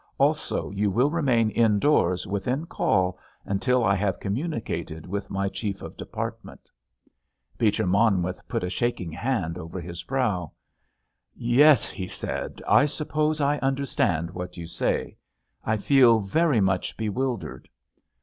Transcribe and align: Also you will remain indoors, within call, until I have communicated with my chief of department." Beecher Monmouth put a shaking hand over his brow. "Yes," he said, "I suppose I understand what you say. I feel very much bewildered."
Also 0.17 0.71
you 0.71 0.89
will 0.89 1.11
remain 1.11 1.51
indoors, 1.51 2.25
within 2.25 2.65
call, 2.65 3.19
until 3.45 3.83
I 3.83 3.93
have 3.93 4.19
communicated 4.19 5.05
with 5.05 5.29
my 5.29 5.47
chief 5.47 5.83
of 5.83 5.95
department." 5.95 6.71
Beecher 7.59 7.85
Monmouth 7.85 8.41
put 8.47 8.63
a 8.63 8.69
shaking 8.71 9.11
hand 9.11 9.59
over 9.59 9.79
his 9.79 10.01
brow. 10.01 10.53
"Yes," 11.35 11.91
he 11.91 12.07
said, 12.07 12.63
"I 12.67 12.85
suppose 12.87 13.39
I 13.39 13.59
understand 13.59 14.31
what 14.31 14.57
you 14.57 14.65
say. 14.65 15.17
I 15.63 15.77
feel 15.77 16.19
very 16.19 16.61
much 16.61 16.97
bewildered." 16.97 17.69